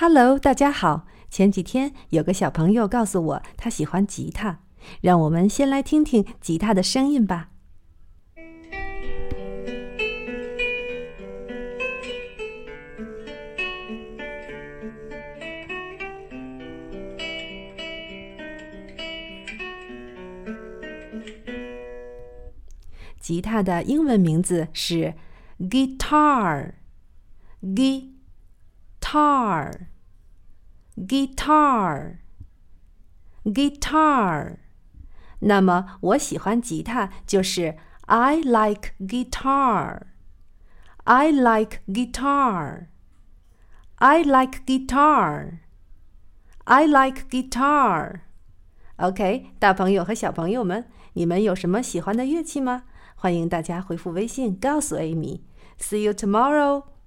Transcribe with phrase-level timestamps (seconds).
[0.00, 1.08] Hello，大家好。
[1.28, 4.60] 前几天有个小朋友告诉我，他喜欢吉他，
[5.00, 7.48] 让我们先来听听吉他的声音吧。
[23.18, 25.14] 吉他的英文名字是
[25.58, 26.78] guitar，g。
[27.74, 28.17] Guitar
[29.08, 29.88] guitar
[30.22, 32.20] guitar
[33.46, 34.58] guitar
[38.10, 40.06] I like guitar
[41.06, 42.88] I like guitar
[44.00, 45.36] I like guitar
[46.66, 48.22] I like guitar
[49.14, 49.50] OK
[55.80, 56.97] See you tomorrow